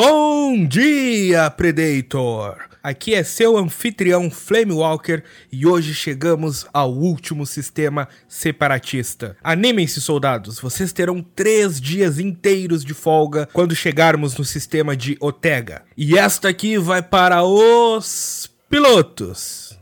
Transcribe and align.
Bom 0.00 0.64
dia, 0.64 1.50
Predator! 1.50 2.68
Aqui 2.80 3.16
é 3.16 3.24
seu 3.24 3.56
anfitrião 3.56 4.30
Flame 4.30 4.70
Walker 4.70 5.24
e 5.50 5.66
hoje 5.66 5.92
chegamos 5.92 6.64
ao 6.72 6.94
último 6.94 7.44
sistema 7.44 8.06
separatista. 8.28 9.36
Animem-se, 9.42 10.00
soldados, 10.00 10.60
vocês 10.60 10.92
terão 10.92 11.20
três 11.20 11.80
dias 11.80 12.20
inteiros 12.20 12.84
de 12.84 12.94
folga 12.94 13.48
quando 13.52 13.74
chegarmos 13.74 14.38
no 14.38 14.44
sistema 14.44 14.96
de 14.96 15.16
Otega. 15.18 15.82
E 15.96 16.16
esta 16.16 16.48
aqui 16.48 16.78
vai 16.78 17.02
para 17.02 17.42
os 17.42 18.48
pilotos. 18.70 19.77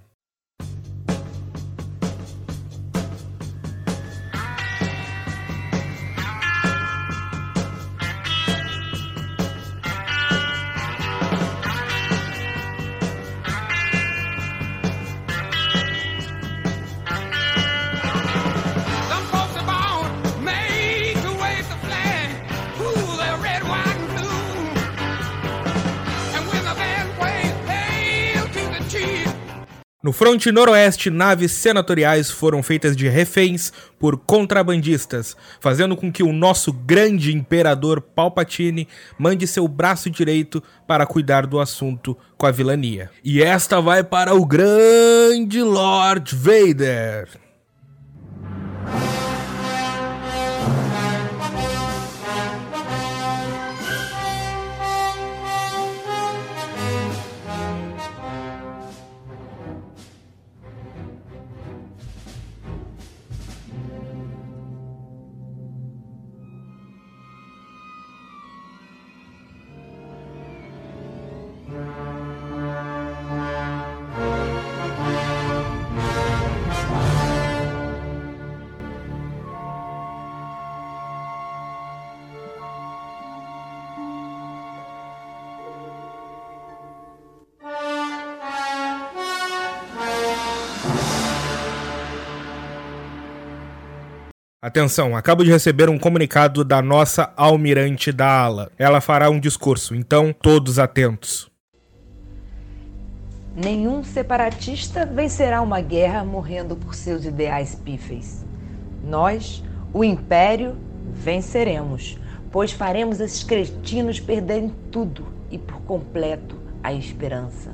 No 30.06 30.12
fronte 30.12 30.53
noroeste, 30.53 31.11
naves 31.11 31.50
senatoriais 31.50 32.31
foram 32.31 32.62
feitas 32.62 32.94
de 32.94 33.09
reféns 33.09 33.72
por 33.99 34.17
contrabandistas, 34.17 35.37
fazendo 35.59 35.97
com 35.97 36.12
que 36.12 36.22
o 36.22 36.33
nosso 36.33 36.72
grande 36.72 37.34
imperador 37.34 38.00
Palpatine 38.00 38.87
mande 39.19 39.49
seu 39.49 39.66
braço 39.66 40.09
direito 40.09 40.62
para 40.87 41.06
cuidar 41.06 41.45
do 41.45 41.59
assunto 41.59 42.16
com 42.39 42.47
a 42.47 42.53
vilania. 42.53 43.11
E 43.25 43.43
esta 43.43 43.81
vai 43.81 44.05
para 44.05 44.33
o 44.33 44.47
grande 44.47 45.61
Lord 45.61 46.37
Vader. 46.37 47.46
Atenção, 94.66 95.15
acabo 95.15 95.44
de 95.44 95.50
receber 95.53 95.88
um 95.88 95.97
comunicado 95.97 96.65
da 96.65 96.82
nossa 96.82 97.32
almirante 97.37 98.10
da 98.10 98.28
ala. 98.28 98.69
Ela 98.77 99.00
fará 99.00 99.31
um 99.31 99.38
discurso, 99.38 99.94
então 99.94 100.32
todos 100.32 100.81
atentos. 100.81 101.49
Nenhum 103.54 104.03
separatista 104.03 105.06
vencerá 105.06 105.62
uma 105.62 105.81
guerra 105.81 106.25
morrendo 106.25 106.75
por 106.75 106.97
seus 106.97 107.25
ideais 107.25 107.77
pífeis. 107.77 108.44
Nós, 109.04 109.62
o 109.94 110.03
Império, 110.03 110.77
venceremos, 111.12 112.19
pois 112.50 112.72
faremos 112.72 113.21
esses 113.21 113.44
cretinos 113.44 114.19
perderem 114.19 114.75
tudo 114.91 115.28
e 115.48 115.59
por 115.59 115.81
completo 115.83 116.56
a 116.83 116.93
esperança. 116.93 117.71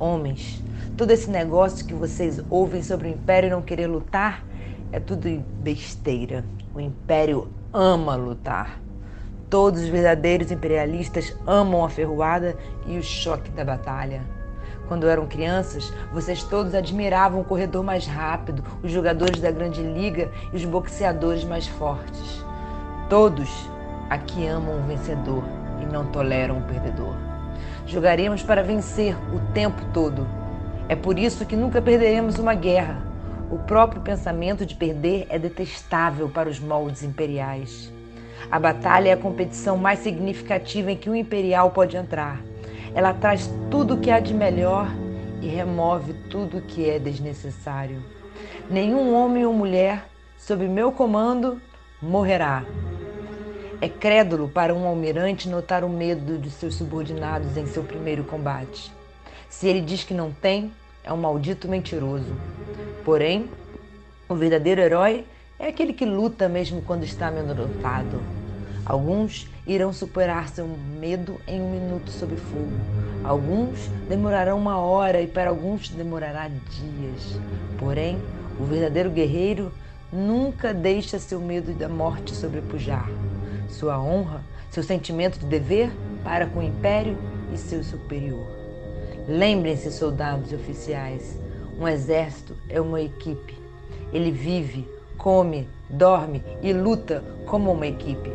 Homens, 0.00 0.62
todo 0.96 1.10
esse 1.10 1.28
negócio 1.28 1.84
que 1.84 1.92
vocês 1.92 2.40
ouvem 2.48 2.82
sobre 2.82 3.08
o 3.08 3.10
Império 3.10 3.50
não 3.50 3.60
querer 3.60 3.86
lutar 3.86 4.42
é 4.96 5.00
tudo 5.00 5.28
besteira. 5.62 6.42
O 6.74 6.80
império 6.80 7.48
ama 7.70 8.16
lutar. 8.16 8.80
Todos 9.50 9.82
os 9.82 9.88
verdadeiros 9.88 10.50
imperialistas 10.50 11.36
amam 11.46 11.84
a 11.84 11.90
ferroada 11.90 12.56
e 12.86 12.96
o 12.96 13.02
choque 13.02 13.50
da 13.50 13.62
batalha. 13.62 14.22
Quando 14.88 15.06
eram 15.06 15.26
crianças, 15.26 15.92
vocês 16.14 16.42
todos 16.42 16.74
admiravam 16.74 17.42
o 17.42 17.44
corredor 17.44 17.84
mais 17.84 18.06
rápido, 18.06 18.64
os 18.82 18.90
jogadores 18.90 19.38
da 19.38 19.50
grande 19.50 19.82
liga 19.82 20.30
e 20.50 20.56
os 20.56 20.64
boxeadores 20.64 21.44
mais 21.44 21.66
fortes. 21.66 22.42
Todos 23.10 23.50
aqui 24.08 24.46
amam 24.46 24.80
o 24.80 24.86
vencedor 24.86 25.44
e 25.82 25.92
não 25.92 26.06
toleram 26.06 26.56
o 26.56 26.62
perdedor. 26.62 27.14
Jogaremos 27.86 28.42
para 28.42 28.62
vencer 28.62 29.14
o 29.34 29.40
tempo 29.52 29.84
todo. 29.92 30.26
É 30.88 30.96
por 30.96 31.18
isso 31.18 31.44
que 31.44 31.54
nunca 31.54 31.82
perderemos 31.82 32.38
uma 32.38 32.54
guerra. 32.54 33.15
O 33.50 33.58
próprio 33.58 34.00
pensamento 34.00 34.66
de 34.66 34.74
perder 34.74 35.26
é 35.30 35.38
detestável 35.38 36.28
para 36.28 36.48
os 36.48 36.58
moldes 36.58 37.04
imperiais. 37.04 37.92
A 38.50 38.58
batalha 38.58 39.10
é 39.10 39.12
a 39.12 39.16
competição 39.16 39.76
mais 39.76 40.00
significativa 40.00 40.90
em 40.90 40.96
que 40.96 41.08
um 41.08 41.14
imperial 41.14 41.70
pode 41.70 41.96
entrar. 41.96 42.40
Ela 42.92 43.14
traz 43.14 43.48
tudo 43.70 43.94
o 43.94 44.00
que 44.00 44.10
há 44.10 44.18
de 44.18 44.34
melhor 44.34 44.88
e 45.40 45.46
remove 45.46 46.12
tudo 46.28 46.58
o 46.58 46.62
que 46.62 46.90
é 46.90 46.98
desnecessário. 46.98 48.02
Nenhum 48.68 49.14
homem 49.14 49.46
ou 49.46 49.52
mulher, 49.52 50.08
sob 50.36 50.66
meu 50.66 50.90
comando, 50.90 51.60
morrerá. 52.02 52.64
É 53.80 53.88
crédulo 53.88 54.48
para 54.48 54.74
um 54.74 54.86
almirante 54.86 55.48
notar 55.48 55.84
o 55.84 55.88
medo 55.88 56.36
de 56.36 56.50
seus 56.50 56.74
subordinados 56.74 57.56
em 57.56 57.66
seu 57.66 57.84
primeiro 57.84 58.24
combate. 58.24 58.92
Se 59.48 59.68
ele 59.68 59.82
diz 59.82 60.02
que 60.02 60.14
não 60.14 60.32
tem, 60.32 60.72
é 61.06 61.12
um 61.12 61.16
maldito 61.16 61.68
mentiroso. 61.68 62.34
Porém, 63.04 63.48
o 64.28 64.34
verdadeiro 64.34 64.80
herói 64.80 65.24
é 65.58 65.68
aquele 65.68 65.92
que 65.92 66.04
luta 66.04 66.48
mesmo 66.48 66.82
quando 66.82 67.04
está 67.04 67.28
amedrontado. 67.28 68.20
Alguns 68.84 69.48
irão 69.66 69.92
superar 69.92 70.48
seu 70.48 70.66
medo 70.66 71.40
em 71.46 71.60
um 71.60 71.70
minuto 71.70 72.10
sob 72.10 72.36
fogo. 72.36 72.72
Alguns 73.24 73.88
demorarão 74.08 74.58
uma 74.58 74.78
hora 74.78 75.20
e 75.20 75.26
para 75.26 75.50
alguns 75.50 75.88
demorará 75.88 76.48
dias. 76.48 77.40
Porém, 77.78 78.18
o 78.60 78.64
verdadeiro 78.64 79.10
guerreiro 79.10 79.72
nunca 80.12 80.74
deixa 80.74 81.18
seu 81.18 81.40
medo 81.40 81.72
da 81.72 81.88
morte 81.88 82.34
sobrepujar. 82.34 83.08
Sua 83.68 84.00
honra, 84.00 84.42
seu 84.70 84.82
sentimento 84.82 85.38
de 85.38 85.46
dever 85.46 85.90
para 86.22 86.46
com 86.46 86.60
o 86.60 86.62
império 86.62 87.16
e 87.52 87.56
seu 87.56 87.82
superior. 87.82 88.65
Lembrem-se, 89.28 89.90
soldados 89.90 90.52
e 90.52 90.54
oficiais, 90.54 91.36
um 91.80 91.88
exército 91.88 92.54
é 92.68 92.80
uma 92.80 93.00
equipe. 93.00 93.54
Ele 94.12 94.30
vive, 94.30 94.88
come, 95.18 95.68
dorme 95.90 96.44
e 96.62 96.72
luta 96.72 97.24
como 97.44 97.72
uma 97.72 97.88
equipe. 97.88 98.30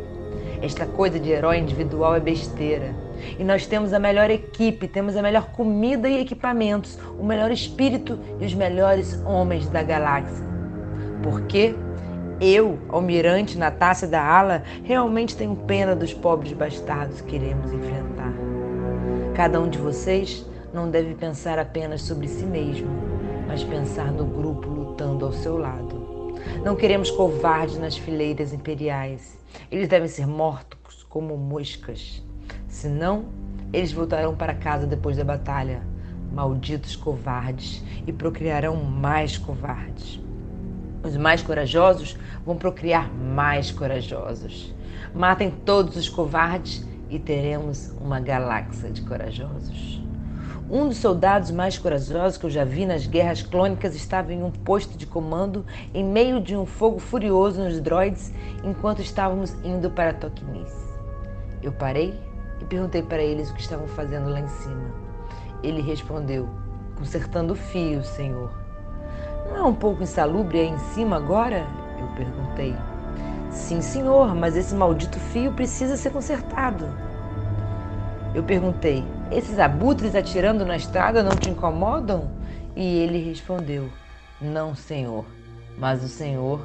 Esta 0.62 0.86
coisa 0.86 1.18
de 1.18 1.30
herói 1.30 1.60
individual 1.60 2.16
é 2.16 2.20
besteira. 2.20 2.94
E 3.40 3.44
nós 3.44 3.66
temos 3.66 3.94
a 3.94 4.00
melhor 4.00 4.30
equipe, 4.30 4.88
temos 4.88 5.16
a 5.16 5.22
melhor 5.22 5.46
comida 5.52 6.10
e 6.10 6.20
equipamentos, 6.20 7.00
o 7.18 7.24
melhor 7.24 7.52
espírito 7.52 8.20
e 8.40 8.46
os 8.46 8.54
melhores 8.54 9.20
homens 9.26 9.70
da 9.70 9.82
galáxia. 9.82 10.46
Porque 11.24 11.74
eu, 12.42 12.78
almirante 12.90 13.58
na 13.58 13.72
taça 13.72 14.06
da 14.06 14.22
ala, 14.22 14.64
realmente 14.84 15.38
tenho 15.38 15.56
pena 15.56 15.96
dos 15.96 16.14
pobres 16.14 16.52
bastardos 16.52 17.22
que 17.22 17.36
iremos 17.38 17.72
enfrentar. 17.72 18.34
Cada 19.36 19.60
um 19.60 19.70
de 19.70 19.78
vocês 19.78 20.46
não 20.73 20.89
deve 20.89 21.15
pensar 21.15 21.59
apenas 21.59 22.01
sobre 22.01 22.27
si 22.27 22.45
mesmo, 22.45 22.89
mas 23.47 23.63
pensar 23.63 24.12
no 24.12 24.25
grupo 24.25 24.69
lutando 24.69 25.25
ao 25.25 25.33
seu 25.33 25.57
lado. 25.57 26.35
Não 26.63 26.75
queremos 26.75 27.12
covardes 27.12 27.77
nas 27.77 27.97
fileiras 27.97 28.53
imperiais. 28.53 29.38
Eles 29.69 29.88
devem 29.88 30.07
ser 30.07 30.25
mortos 30.25 31.03
como 31.09 31.35
moscas. 31.38 32.23
Senão, 32.68 33.25
eles 33.73 33.91
voltarão 33.91 34.35
para 34.35 34.53
casa 34.53 34.88
depois 34.88 35.18
da 35.18 35.23
batalha, 35.23 35.81
malditos 36.31 36.95
covardes, 36.95 37.83
e 38.07 38.13
procriarão 38.13 38.77
mais 38.77 39.38
covardes. 39.38 40.19
Os 41.03 41.18
mais 41.18 41.41
corajosos 41.41 42.18
vão 42.45 42.56
procriar 42.56 43.12
mais 43.12 43.71
corajosos. 43.71 44.73
Matem 45.13 45.51
todos 45.51 45.95
os 45.97 46.07
covardes 46.07 46.85
e 47.09 47.19
teremos 47.19 47.91
uma 48.00 48.19
galáxia 48.19 48.89
de 48.89 49.01
corajosos. 49.01 50.00
Um 50.73 50.88
dos 50.88 51.00
soldados 51.00 51.51
mais 51.51 51.77
corajosos 51.77 52.38
que 52.38 52.45
eu 52.45 52.50
já 52.50 52.63
vi 52.63 52.85
nas 52.85 53.06
guerras 53.06 53.41
clônicas 53.41 53.94
estava 53.94 54.31
em 54.31 54.41
um 54.41 54.50
posto 54.50 54.97
de 54.97 55.06
comando 55.06 55.65
em 55.94 56.01
meio 56.01 56.39
de 56.39 56.56
um 56.56 56.65
fogo 56.65 56.97
furioso 56.97 57.62
nos 57.62 57.81
droids 57.81 58.31
enquanto 58.63 59.01
estávamos 59.01 59.51
indo 59.65 59.91
para 59.91 60.13
Toknis. 60.13 60.73
Eu 61.62 61.73
parei 61.73 62.18
e 62.62 62.63
perguntei 62.63 63.03
para 63.03 63.21
eles 63.21 63.50
o 63.50 63.53
que 63.53 63.59
estavam 63.59 63.85
fazendo 63.85 64.29
lá 64.29 64.39
em 64.39 64.47
cima. 64.47 64.95
Ele 65.62 65.81
respondeu: 65.81 66.47
Consertando 66.97 67.51
o 67.51 67.57
fio, 67.57 68.01
senhor. 68.01 68.50
Não 69.50 69.57
é 69.57 69.63
um 69.63 69.75
pouco 69.75 70.03
insalubre 70.03 70.57
aí 70.57 70.69
em 70.69 70.79
cima 70.94 71.18
agora? 71.18 71.68
Eu 72.00 72.07
perguntei. 72.15 72.73
Sim, 73.50 73.81
senhor, 73.81 74.33
mas 74.33 74.56
esse 74.56 74.73
maldito 74.73 75.19
fio 75.19 75.51
precisa 75.51 75.97
ser 75.97 76.12
consertado. 76.12 77.11
Eu 78.33 78.44
perguntei: 78.44 79.04
Esses 79.30 79.60
abutres 79.60 80.16
atirando 80.16 80.66
na 80.66 80.78
estrada 80.78 81.22
não 81.22 81.36
te 81.36 81.50
incomodam? 81.50 82.31
E 82.75 83.00
ele 83.00 83.18
respondeu: 83.18 83.89
Não, 84.39 84.74
senhor, 84.74 85.25
mas 85.78 86.01
o 86.01 86.07
senhor, 86.07 86.62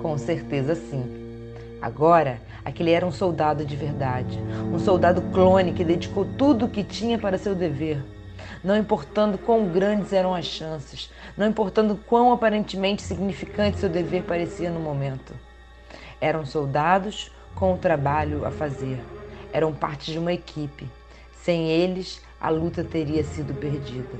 com 0.00 0.16
certeza 0.16 0.76
sim. 0.76 1.52
Agora, 1.82 2.40
aquele 2.64 2.92
era 2.92 3.04
um 3.04 3.10
soldado 3.10 3.64
de 3.64 3.74
verdade, 3.74 4.38
um 4.72 4.78
soldado 4.78 5.20
clone 5.32 5.72
que 5.72 5.82
dedicou 5.82 6.24
tudo 6.38 6.66
o 6.66 6.68
que 6.68 6.84
tinha 6.84 7.18
para 7.18 7.38
seu 7.38 7.56
dever. 7.56 8.00
Não 8.62 8.76
importando 8.76 9.36
quão 9.36 9.66
grandes 9.66 10.12
eram 10.12 10.32
as 10.32 10.44
chances, 10.44 11.10
não 11.36 11.48
importando 11.48 11.98
quão 12.06 12.32
aparentemente 12.32 13.02
significante 13.02 13.78
seu 13.78 13.88
dever 13.88 14.22
parecia 14.22 14.70
no 14.70 14.78
momento. 14.78 15.34
Eram 16.20 16.46
soldados 16.46 17.32
com 17.56 17.74
o 17.74 17.78
trabalho 17.78 18.46
a 18.46 18.50
fazer, 18.50 19.02
eram 19.52 19.72
parte 19.72 20.12
de 20.12 20.18
uma 20.18 20.32
equipe 20.32 20.86
sem 21.44 21.68
eles, 21.68 22.20
a 22.40 22.48
luta 22.48 22.82
teria 22.84 23.24
sido 23.24 23.54
perdida. 23.54 24.18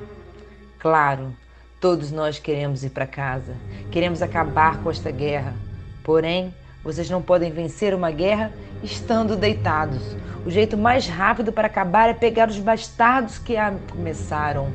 Claro, 0.79 1.35
todos 1.81 2.11
nós 2.11 2.39
queremos 2.39 2.85
ir 2.85 2.91
para 2.91 3.07
casa, 3.07 3.55
queremos 3.91 4.23
acabar 4.23 4.83
com 4.83 4.91
esta 4.91 5.11
guerra. 5.11 5.55
Porém, 6.03 6.55
vocês 6.83 7.11
não 7.11 7.21
podem 7.21 7.53
vencer 7.53 7.95
uma 7.95 8.11
guerra 8.11 8.53
estando 8.83 9.37
deitados. 9.37 10.03
O 10.47 10.51
jeito 10.51 10.77
mais 10.77 11.07
rápido 11.07 11.53
para 11.53 11.67
acabar 11.67 12.09
é 12.09 12.15
pegar 12.15 12.49
os 12.49 12.59
bastardos 12.59 13.39
que 13.39 13.57
a 13.57 13.75
começaram. 13.91 14.73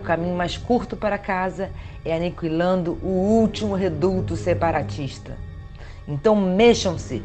O 0.00 0.04
caminho 0.04 0.36
mais 0.36 0.56
curto 0.56 0.96
para 0.96 1.18
casa 1.18 1.70
é 2.04 2.14
aniquilando 2.14 2.98
o 3.02 3.08
último 3.08 3.74
reduto 3.74 4.36
separatista. 4.36 5.36
Então 6.06 6.36
mexam-se, 6.36 7.22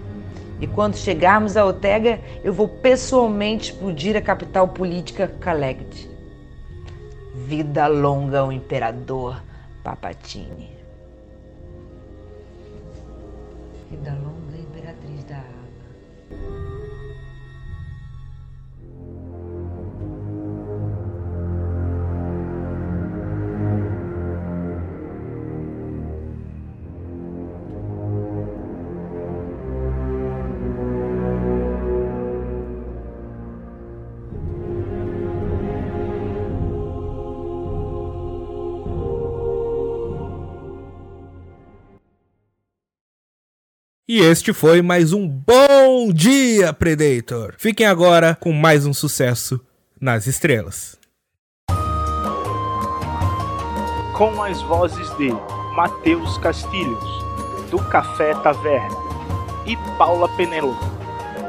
e 0.60 0.66
quando 0.66 0.96
chegarmos 0.96 1.56
a 1.56 1.66
Otega, 1.66 2.20
eu 2.44 2.52
vou 2.52 2.68
pessoalmente 2.68 3.72
explodir 3.72 4.16
a 4.16 4.22
capital 4.22 4.68
política 4.68 5.28
Calegde. 5.40 6.10
Vida 7.34 7.88
longa 7.88 8.40
ao 8.40 8.52
imperador 8.52 9.42
Papatini. 9.84 10.72
Vida 13.90 14.12
longa, 14.12 14.47
E 44.10 44.22
este 44.22 44.54
foi 44.54 44.82
mais 44.82 45.12
um 45.12 45.28
Bom 45.28 46.14
Dia 46.14 46.72
Predator. 46.72 47.56
Fiquem 47.58 47.86
agora 47.86 48.38
com 48.40 48.54
mais 48.54 48.86
um 48.86 48.94
sucesso 48.94 49.60
nas 50.00 50.28
estrelas. 50.28 50.98
Com 54.18 54.42
as 54.42 54.62
vozes 54.62 55.10
de 55.18 55.30
Matheus 55.76 56.38
Castilhos, 56.38 57.04
do 57.70 57.80
Café 57.90 58.34
Taverna, 58.36 58.96
e 59.66 59.76
Paula 59.98 60.30
Penelope, 60.38 60.86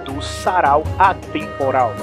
do 0.05 0.21
Sarau 0.21 0.83
Atemporal. 0.99 1.95